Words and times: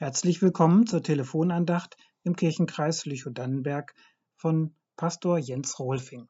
Herzlich 0.00 0.40
willkommen 0.42 0.86
zur 0.86 1.02
Telefonandacht 1.02 1.96
im 2.22 2.36
Kirchenkreis 2.36 3.04
Lüchow-Dannenberg 3.04 3.96
von 4.36 4.76
Pastor 4.94 5.38
Jens 5.38 5.80
Rolfing. 5.80 6.28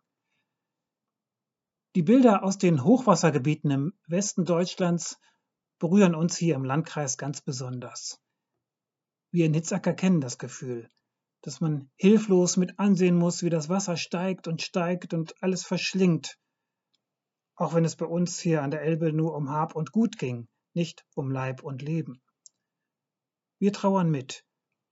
Die 1.94 2.02
Bilder 2.02 2.44
aus 2.44 2.56
den 2.56 2.82
Hochwassergebieten 2.82 3.70
im 3.70 3.92
Westen 4.06 4.46
Deutschlands 4.46 5.20
berühren 5.78 6.14
uns 6.14 6.34
hier 6.38 6.54
im 6.54 6.64
Landkreis 6.64 7.18
ganz 7.18 7.42
besonders. 7.42 8.18
Wir 9.32 9.44
in 9.44 9.52
Hitzacker 9.52 9.92
kennen 9.92 10.22
das 10.22 10.38
Gefühl, 10.38 10.90
dass 11.42 11.60
man 11.60 11.90
hilflos 11.96 12.56
mit 12.56 12.78
ansehen 12.78 13.16
muss, 13.16 13.42
wie 13.42 13.50
das 13.50 13.68
Wasser 13.68 13.98
steigt 13.98 14.48
und 14.48 14.62
steigt 14.62 15.12
und 15.12 15.34
alles 15.42 15.66
verschlingt, 15.66 16.38
auch 17.54 17.74
wenn 17.74 17.84
es 17.84 17.96
bei 17.96 18.06
uns 18.06 18.40
hier 18.40 18.62
an 18.62 18.70
der 18.70 18.80
Elbe 18.80 19.12
nur 19.12 19.34
um 19.34 19.50
Hab 19.50 19.76
und 19.76 19.92
Gut 19.92 20.16
ging, 20.16 20.48
nicht 20.72 21.04
um 21.14 21.30
Leib 21.30 21.62
und 21.62 21.82
Leben. 21.82 22.22
Wir 23.58 23.72
trauern 23.72 24.10
mit 24.10 24.44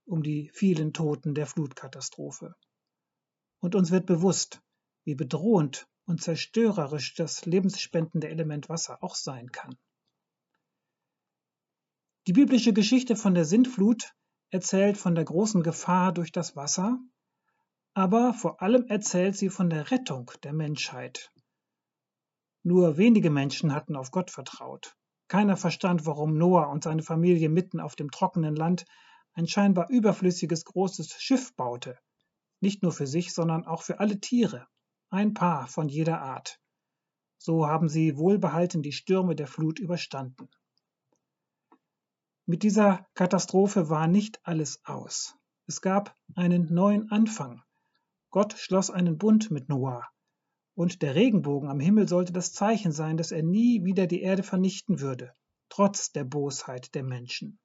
um 0.06 0.22
die 0.22 0.50
vielen 0.54 0.92
Toten 0.92 1.34
der 1.34 1.46
Flutkatastrophe. 1.46 2.54
Und 3.60 3.74
uns 3.74 3.90
wird 3.90 4.06
bewusst, 4.06 4.62
wie 5.04 5.14
bedrohend 5.14 5.88
und 6.04 6.22
zerstörerisch 6.22 7.14
das 7.14 7.44
lebensspendende 7.44 8.28
Element 8.28 8.68
Wasser 8.68 9.02
auch 9.02 9.16
sein 9.16 9.50
kann. 9.50 9.76
Die 12.26 12.32
biblische 12.32 12.72
Geschichte 12.72 13.16
von 13.16 13.34
der 13.34 13.44
Sintflut 13.44 14.14
erzählt 14.50 14.96
von 14.96 15.14
der 15.14 15.24
großen 15.24 15.62
Gefahr 15.62 16.12
durch 16.12 16.32
das 16.32 16.56
Wasser, 16.56 16.98
aber 17.94 18.34
vor 18.34 18.62
allem 18.62 18.86
erzählt 18.86 19.36
sie 19.36 19.48
von 19.48 19.70
der 19.70 19.90
Rettung 19.90 20.30
der 20.42 20.52
Menschheit. 20.52 21.32
Nur 22.62 22.96
wenige 22.96 23.30
Menschen 23.30 23.72
hatten 23.72 23.96
auf 23.96 24.10
Gott 24.10 24.30
vertraut. 24.30 24.96
Keiner 25.28 25.56
verstand, 25.56 26.06
warum 26.06 26.38
Noah 26.38 26.68
und 26.68 26.84
seine 26.84 27.02
Familie 27.02 27.48
mitten 27.48 27.80
auf 27.80 27.96
dem 27.96 28.10
trockenen 28.10 28.54
Land 28.54 28.84
ein 29.32 29.48
scheinbar 29.48 29.90
überflüssiges 29.90 30.64
großes 30.64 31.20
Schiff 31.20 31.54
baute. 31.56 31.98
Nicht 32.60 32.82
nur 32.82 32.92
für 32.92 33.06
sich, 33.06 33.34
sondern 33.34 33.66
auch 33.66 33.82
für 33.82 33.98
alle 33.98 34.20
Tiere. 34.20 34.66
Ein 35.10 35.34
Paar 35.34 35.66
von 35.66 35.88
jeder 35.88 36.22
Art. 36.22 36.60
So 37.38 37.66
haben 37.66 37.88
sie 37.88 38.16
wohlbehalten 38.16 38.82
die 38.82 38.92
Stürme 38.92 39.34
der 39.34 39.46
Flut 39.46 39.78
überstanden. 39.78 40.48
Mit 42.46 42.62
dieser 42.62 43.06
Katastrophe 43.14 43.90
war 43.90 44.06
nicht 44.06 44.40
alles 44.44 44.80
aus. 44.84 45.36
Es 45.66 45.80
gab 45.80 46.16
einen 46.34 46.72
neuen 46.72 47.10
Anfang. 47.10 47.62
Gott 48.30 48.54
schloss 48.54 48.90
einen 48.90 49.18
Bund 49.18 49.50
mit 49.50 49.68
Noah 49.68 50.08
und 50.76 51.00
der 51.00 51.14
Regenbogen 51.14 51.70
am 51.70 51.80
Himmel 51.80 52.06
sollte 52.06 52.32
das 52.32 52.52
Zeichen 52.52 52.92
sein, 52.92 53.16
dass 53.16 53.32
er 53.32 53.42
nie 53.42 53.84
wieder 53.84 54.06
die 54.06 54.20
Erde 54.20 54.42
vernichten 54.42 55.00
würde, 55.00 55.32
trotz 55.70 56.12
der 56.12 56.24
Bosheit 56.24 56.94
der 56.94 57.02
Menschen. 57.02 57.58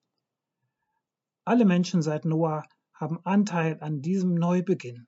Alle 1.44 1.66
Menschen 1.66 2.02
seit 2.02 2.24
Noah 2.24 2.64
haben 2.94 3.20
Anteil 3.26 3.78
an 3.82 4.02
diesem 4.02 4.34
Neubeginn. 4.36 5.08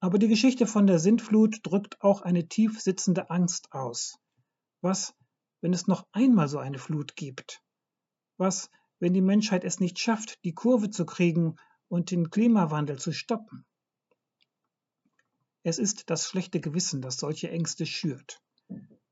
Aber 0.00 0.18
die 0.18 0.28
Geschichte 0.28 0.66
von 0.66 0.86
der 0.86 0.98
Sintflut 0.98 1.60
drückt 1.62 2.02
auch 2.02 2.20
eine 2.20 2.48
tief 2.48 2.82
sitzende 2.82 3.30
Angst 3.30 3.72
aus. 3.72 4.18
Was, 4.82 5.14
wenn 5.62 5.72
es 5.72 5.86
noch 5.86 6.06
einmal 6.12 6.48
so 6.48 6.58
eine 6.58 6.78
Flut 6.78 7.16
gibt? 7.16 7.62
Was, 8.36 8.70
wenn 8.98 9.14
die 9.14 9.22
Menschheit 9.22 9.64
es 9.64 9.80
nicht 9.80 9.98
schafft, 9.98 10.44
die 10.44 10.52
Kurve 10.52 10.90
zu 10.90 11.06
kriegen 11.06 11.56
und 11.88 12.10
den 12.10 12.28
Klimawandel 12.28 12.98
zu 12.98 13.12
stoppen? 13.12 13.64
Es 15.66 15.78
ist 15.78 16.10
das 16.10 16.26
schlechte 16.28 16.60
Gewissen, 16.60 17.00
das 17.00 17.16
solche 17.16 17.50
Ängste 17.50 17.86
schürt. 17.86 18.42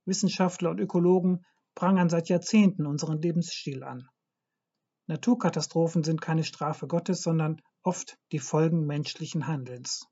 Wissenschaftler 0.05 0.71
und 0.71 0.81
Ökologen 0.81 1.47
prangern 1.75 2.11
seit 2.11 2.29
Jahrzehnten 2.29 2.85
unseren 2.85 3.23
Lebensstil 3.23 3.83
an. 3.83 4.07
Naturkatastrophen 5.07 6.05
sind 6.05 6.21
keine 6.21 6.45
Strafe 6.45 6.87
Gottes, 6.87 7.23
sondern 7.23 7.63
oft 7.83 8.19
die 8.33 8.39
Folgen 8.39 8.85
menschlichen 8.85 9.47
Handelns. 9.47 10.07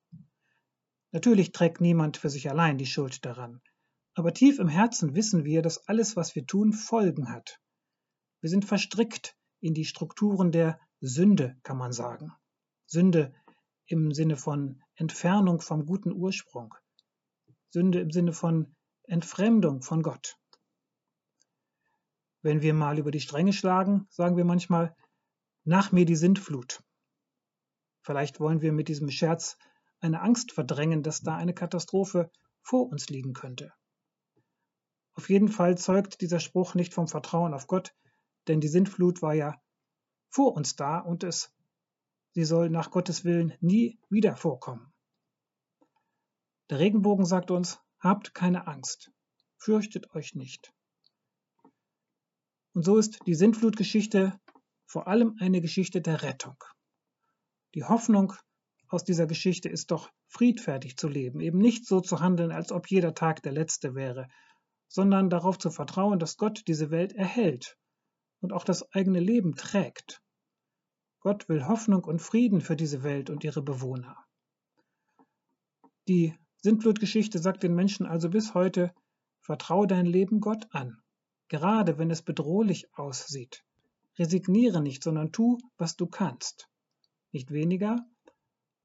Natürlich 1.13 1.53
trägt 1.53 1.83
niemand 1.83 2.17
für 2.17 2.31
sich 2.31 2.49
allein 2.49 2.79
die 2.79 2.87
Schuld 2.87 3.23
daran, 3.27 3.61
aber 4.15 4.33
tief 4.33 4.59
im 4.59 4.69
Herzen 4.69 5.15
wissen 5.15 5.45
wir, 5.45 5.61
dass 5.61 5.89
alles, 5.89 6.17
was 6.17 6.35
wir 6.35 6.47
tun, 6.47 6.73
Folgen 6.73 7.29
hat. 7.29 7.61
Wir 8.41 8.49
sind 8.49 8.65
verstrickt 8.65 9.37
in 9.61 9.75
die 9.75 9.85
Strukturen 9.85 10.53
der 10.53 10.81
Sünde, 11.01 11.59
kann 11.65 11.77
man 11.77 11.93
sagen. 11.93 12.33
Sünde 12.87 13.35
im 13.91 14.13
Sinne 14.13 14.37
von 14.37 14.81
Entfernung 14.95 15.61
vom 15.61 15.85
guten 15.85 16.13
Ursprung. 16.13 16.75
Sünde 17.71 18.01
im 18.01 18.13
Sinne 18.13 18.33
von 18.33 18.77
Entfremdung 19.03 19.83
von 19.83 20.03
Gott. 20.03 20.39
Wenn 22.41 22.63
wir 22.63 22.73
mal 22.73 22.99
über 22.99 23.11
die 23.11 23.21
Stränge 23.21 23.53
schlagen, 23.53 24.07
sagen 24.09 24.37
wir 24.37 24.45
manchmal, 24.45 24.95
nach 25.65 25.91
mir 25.91 26.07
die 26.07 26.15
Sintflut. 26.17 26.83
Vielleicht 28.03 28.39
wollen 28.39 28.63
wir 28.63 28.73
mit 28.73 28.87
diesem 28.87 29.11
Scherz 29.11 29.59
eine 29.99 30.23
Angst 30.23 30.53
verdrängen, 30.53 31.03
dass 31.03 31.21
da 31.21 31.37
eine 31.37 31.53
Katastrophe 31.53 32.31
vor 32.63 32.89
uns 32.89 33.09
liegen 33.09 33.33
könnte. 33.33 33.73
Auf 35.15 35.29
jeden 35.29 35.49
Fall 35.49 35.77
zeugt 35.77 36.21
dieser 36.21 36.39
Spruch 36.39 36.75
nicht 36.75 36.95
vom 36.95 37.09
Vertrauen 37.09 37.55
auf 37.55 37.67
Gott, 37.67 37.93
denn 38.47 38.61
die 38.61 38.69
Sintflut 38.69 39.21
war 39.21 39.35
ja 39.35 39.61
vor 40.29 40.55
uns 40.55 40.77
da 40.77 41.01
und 41.01 41.25
es 41.25 41.53
Sie 42.33 42.45
soll 42.45 42.71
nach 42.71 42.91
Gottes 42.91 43.25
Willen 43.25 43.55
nie 43.61 43.99
wieder 44.09 44.37
vorkommen. 44.37 44.93
Der 46.71 46.79
Regenbogen 46.79 47.25
sagt 47.25 47.51
uns, 47.51 47.81
habt 47.99 48.35
keine 48.35 48.67
Angst, 48.69 49.11
fürchtet 49.57 50.15
euch 50.15 50.35
nicht. 50.35 50.73
Und 52.73 52.85
so 52.85 52.99
ist 52.99 53.27
die 53.27 53.35
Sintflutgeschichte 53.35 54.39
vor 54.87 55.09
allem 55.09 55.37
eine 55.41 55.61
Geschichte 55.61 56.01
der 56.01 56.23
Rettung. 56.23 56.63
Die 57.75 57.85
Hoffnung 57.85 58.33
aus 58.89 59.05
dieser 59.05 59.27
Geschichte 59.27 59.69
ist 59.69 59.91
doch 59.91 60.11
friedfertig 60.27 60.97
zu 60.97 61.09
leben, 61.09 61.41
eben 61.41 61.59
nicht 61.59 61.87
so 61.87 62.01
zu 62.01 62.21
handeln, 62.21 62.53
als 62.53 62.73
ob 62.73 62.89
jeder 62.89 63.15
Tag 63.15 63.43
der 63.43 63.53
letzte 63.53 63.95
wäre, 63.95 64.29
sondern 64.89 65.31
darauf 65.31 65.59
zu 65.59 65.71
vertrauen, 65.71 66.19
dass 66.19 66.37
Gott 66.37 66.63
diese 66.67 66.91
Welt 66.91 67.13
erhält 67.13 67.77
und 68.41 68.53
auch 68.53 68.65
das 68.65 68.93
eigene 68.93 69.21
Leben 69.21 69.55
trägt. 69.55 70.23
Gott 71.21 71.51
will 71.51 71.69
Hoffnung 71.69 72.05
und 72.05 72.23
Frieden 72.23 72.63
für 72.63 72.77
diese 72.77 73.03
Welt 73.03 73.29
und 73.29 73.45
ihre 73.45 73.61
Bewohner. 73.61 74.17
Die 76.09 76.35
Sintflutgeschichte 76.63 77.39
sagt 77.39 77.63
den 77.63 77.75
Menschen 77.75 78.07
also 78.07 78.31
bis 78.31 78.55
heute, 78.55 78.95
vertraue 79.43 79.87
dein 79.87 80.07
Leben 80.07 80.41
Gott 80.41 80.67
an, 80.71 81.03
gerade 81.49 81.99
wenn 81.99 82.11
es 82.11 82.23
bedrohlich 82.23 82.87
aussieht. 82.95 83.63
Resigniere 84.19 84.81
nicht, 84.81 85.03
sondern 85.03 85.31
tu, 85.31 85.59
was 85.77 85.95
du 85.97 86.07
kannst. 86.07 86.71
Nicht 87.33 87.51
weniger, 87.51 87.99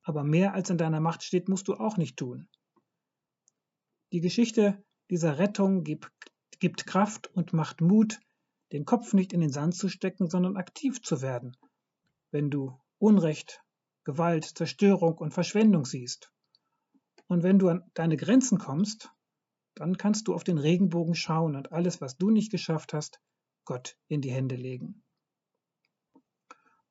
aber 0.04 0.26
mehr 0.26 0.54
als 0.54 0.70
in 0.70 0.78
deiner 0.78 1.00
Macht 1.00 1.24
steht, 1.24 1.48
musst 1.48 1.70
du 1.70 1.76
auch 1.76 1.96
nicht 1.96 2.18
tun. 2.18 2.50
Die 4.12 4.20
Geschichte 4.20 4.84
dieser 5.10 5.40
Rettung 5.40 5.84
gibt, 5.84 6.12
gibt 6.60 6.86
Kraft 6.86 7.28
und 7.28 7.54
macht 7.54 7.80
Mut, 7.80 8.20
den 8.74 8.84
Kopf 8.84 9.14
nicht 9.14 9.32
in 9.32 9.40
den 9.40 9.52
Sand 9.52 9.76
zu 9.76 9.88
stecken, 9.88 10.30
sondern 10.30 10.58
aktiv 10.58 11.02
zu 11.02 11.22
werden 11.22 11.56
wenn 12.36 12.50
du 12.50 12.78
Unrecht, 12.98 13.64
Gewalt, 14.04 14.44
Zerstörung 14.44 15.20
und 15.20 15.34
Verschwendung 15.34 15.86
siehst. 15.86 16.34
Und 17.28 17.44
wenn 17.44 17.60
du 17.60 17.70
an 17.70 17.90
deine 17.94 18.18
Grenzen 18.18 18.58
kommst, 18.58 19.10
dann 19.74 19.96
kannst 19.96 20.28
du 20.28 20.34
auf 20.34 20.44
den 20.44 20.58
Regenbogen 20.58 21.16
schauen 21.16 21.56
und 21.56 21.72
alles, 21.72 22.02
was 22.02 22.18
du 22.18 22.32
nicht 22.32 22.52
geschafft 22.52 22.92
hast, 22.92 23.22
Gott 23.64 23.98
in 24.10 24.20
die 24.20 24.34
Hände 24.34 24.58
legen. 24.58 25.02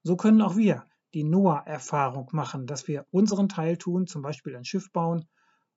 So 0.02 0.16
können 0.16 0.40
auch 0.40 0.56
wir 0.56 0.88
die 1.12 1.24
Noah-Erfahrung 1.24 2.30
machen, 2.32 2.66
dass 2.66 2.88
wir 2.88 3.06
unseren 3.10 3.50
Teil 3.50 3.76
tun, 3.76 4.06
zum 4.06 4.22
Beispiel 4.22 4.56
ein 4.56 4.64
Schiff 4.64 4.90
bauen, 4.92 5.28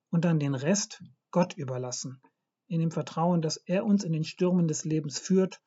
und 0.08 0.24
dann 0.24 0.40
den 0.40 0.54
Rest 0.54 1.04
Gott 1.30 1.52
überlassen, 1.58 2.22
in 2.68 2.80
dem 2.80 2.90
Vertrauen, 2.90 3.42
dass 3.42 3.58
er 3.58 3.84
uns 3.84 4.02
in 4.02 4.14
den 4.14 4.24
Stürmen 4.24 4.66
des 4.66 4.86
Lebens 4.86 5.18
führt 5.18 5.60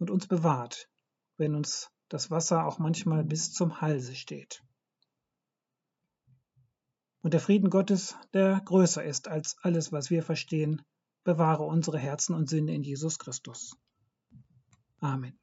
und 0.00 0.10
uns 0.10 0.26
bewahrt, 0.26 0.90
wenn 1.36 1.54
uns 1.54 1.93
das 2.08 2.30
Wasser 2.30 2.66
auch 2.66 2.78
manchmal 2.78 3.24
bis 3.24 3.52
zum 3.52 3.80
Halse 3.80 4.14
steht. 4.14 4.62
Und 7.22 7.32
der 7.32 7.40
Frieden 7.40 7.70
Gottes, 7.70 8.16
der 8.34 8.60
größer 8.60 9.02
ist 9.02 9.28
als 9.28 9.56
alles, 9.62 9.92
was 9.92 10.10
wir 10.10 10.22
verstehen, 10.22 10.82
bewahre 11.24 11.62
unsere 11.62 11.98
Herzen 11.98 12.34
und 12.34 12.50
Sinne 12.50 12.74
in 12.74 12.82
Jesus 12.82 13.18
Christus. 13.18 13.76
Amen. 15.00 15.38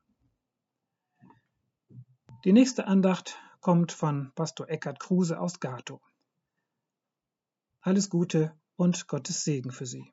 Die 2.46 2.54
nächste 2.54 2.86
Andacht 2.86 3.38
kommt 3.60 3.92
von 3.92 4.32
Pastor 4.36 4.70
Eckhard 4.70 5.00
Kruse 5.00 5.40
aus 5.40 5.60
Gato. 5.60 6.02
Alles 7.82 8.10
Gute 8.10 8.56
und 8.76 9.08
Gottes 9.08 9.44
Segen 9.44 9.72
für 9.72 9.86
Sie. 9.86 10.12